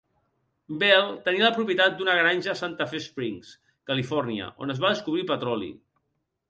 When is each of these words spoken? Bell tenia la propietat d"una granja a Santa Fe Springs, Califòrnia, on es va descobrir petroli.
Bell 0.83 1.11
tenia 1.27 1.43
la 1.45 1.51
propietat 1.57 1.99
d"una 1.99 2.15
granja 2.21 2.51
a 2.55 2.57
Santa 2.63 2.89
Fe 2.95 3.03
Springs, 3.07 3.53
Califòrnia, 3.93 4.53
on 4.67 4.77
es 4.77 4.85
va 4.87 4.97
descobrir 4.97 5.29
petroli. 5.37 5.73